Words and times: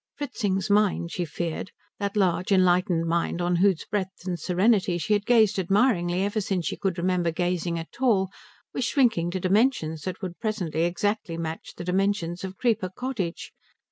Fritzing's 0.15 0.67
mind, 0.67 1.11
she 1.11 1.25
feared, 1.25 1.69
that 1.99 2.17
large, 2.17 2.51
enlightened 2.51 3.05
mind 3.05 3.39
on 3.39 3.57
whose 3.57 3.85
breadth 3.85 4.25
and 4.25 4.39
serenity 4.39 4.97
she 4.97 5.13
had 5.13 5.27
gazed 5.27 5.59
admiringly 5.59 6.23
ever 6.23 6.41
since 6.41 6.65
she 6.65 6.75
could 6.75 6.97
remember 6.97 7.29
gazing 7.29 7.77
at 7.77 8.01
all, 8.01 8.31
was 8.73 8.83
shrinking 8.83 9.29
to 9.29 9.39
dimensions 9.39 10.01
that 10.01 10.19
would 10.23 10.39
presently 10.39 10.85
exactly 10.85 11.37
match 11.37 11.75
the 11.77 11.83
dimensions 11.83 12.43
of 12.43 12.57
Creeper 12.57 12.89
Cottage. 12.89 13.51